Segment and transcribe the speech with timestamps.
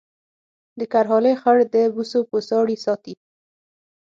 [0.79, 3.13] د کرهالې خړ د بوسو بوساړې ساتي